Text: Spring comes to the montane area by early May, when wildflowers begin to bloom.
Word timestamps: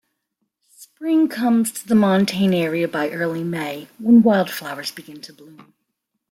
Spring 0.75 1.29
comes 1.29 1.71
to 1.71 1.87
the 1.87 1.93
montane 1.93 2.55
area 2.55 2.87
by 2.87 3.11
early 3.11 3.43
May, 3.43 3.87
when 3.99 4.23
wildflowers 4.23 4.89
begin 4.89 5.21
to 5.21 5.31
bloom. 5.31 5.75